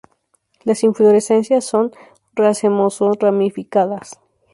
[0.63, 1.91] Las inflorescencias son
[2.33, 4.19] racemoso-ramificadas.